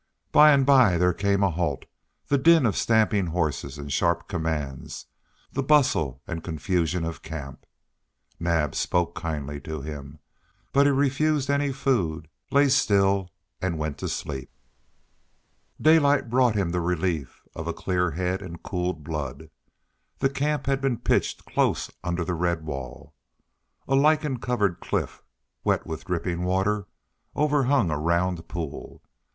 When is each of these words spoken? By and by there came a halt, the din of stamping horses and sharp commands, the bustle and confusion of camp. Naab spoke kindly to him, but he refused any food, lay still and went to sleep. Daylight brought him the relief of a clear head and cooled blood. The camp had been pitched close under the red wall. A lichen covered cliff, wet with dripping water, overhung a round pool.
By 0.31 0.49
and 0.49 0.65
by 0.65 0.97
there 0.97 1.13
came 1.13 1.43
a 1.43 1.51
halt, 1.51 1.85
the 2.25 2.39
din 2.39 2.65
of 2.65 2.75
stamping 2.75 3.27
horses 3.27 3.77
and 3.77 3.93
sharp 3.93 4.27
commands, 4.27 5.05
the 5.51 5.61
bustle 5.61 6.23
and 6.25 6.43
confusion 6.43 7.05
of 7.05 7.21
camp. 7.21 7.67
Naab 8.39 8.73
spoke 8.73 9.13
kindly 9.13 9.61
to 9.61 9.81
him, 9.83 10.17
but 10.73 10.87
he 10.87 10.91
refused 10.91 11.51
any 11.51 11.71
food, 11.71 12.27
lay 12.49 12.67
still 12.67 13.29
and 13.61 13.77
went 13.77 13.99
to 13.99 14.09
sleep. 14.09 14.49
Daylight 15.79 16.31
brought 16.31 16.55
him 16.55 16.71
the 16.71 16.81
relief 16.81 17.43
of 17.53 17.67
a 17.67 17.71
clear 17.71 18.09
head 18.09 18.41
and 18.41 18.63
cooled 18.63 19.03
blood. 19.03 19.51
The 20.17 20.31
camp 20.31 20.65
had 20.65 20.81
been 20.81 20.97
pitched 20.97 21.45
close 21.45 21.91
under 22.03 22.25
the 22.25 22.33
red 22.33 22.65
wall. 22.65 23.13
A 23.87 23.93
lichen 23.93 24.39
covered 24.39 24.79
cliff, 24.79 25.21
wet 25.63 25.85
with 25.85 26.05
dripping 26.05 26.43
water, 26.43 26.87
overhung 27.35 27.91
a 27.91 27.99
round 27.99 28.47
pool. 28.47 29.03